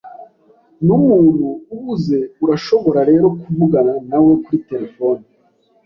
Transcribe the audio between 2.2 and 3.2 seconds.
urashobora